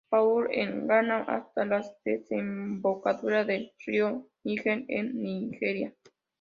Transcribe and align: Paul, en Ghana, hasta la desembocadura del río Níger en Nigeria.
Paul, 0.09 0.47
en 0.51 0.87
Ghana, 0.87 1.25
hasta 1.27 1.63
la 1.63 1.83
desembocadura 2.03 3.45
del 3.45 3.71
río 3.85 4.25
Níger 4.43 4.83
en 4.87 5.21
Nigeria. 5.21 5.93